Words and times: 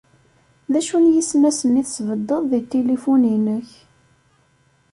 D 0.71 0.73
acu 0.79 0.97
n 1.03 1.05
yisnasen 1.13 1.79
i 1.81 1.83
tesbedded 1.85 2.43
di 2.51 2.59
tilifun-inek? 2.69 3.69